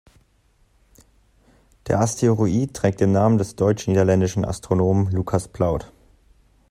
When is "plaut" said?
5.47-5.91